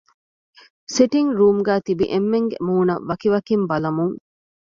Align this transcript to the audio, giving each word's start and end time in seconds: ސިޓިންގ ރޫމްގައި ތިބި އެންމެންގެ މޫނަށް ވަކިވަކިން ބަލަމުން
ސިޓިންގ 0.93 1.35
ރޫމްގައި 1.39 1.83
ތިބި 1.85 2.05
އެންމެންގެ 2.11 2.57
މޫނަށް 2.67 3.05
ވަކިވަކިން 3.09 3.65
ބަލަމުން 3.69 4.15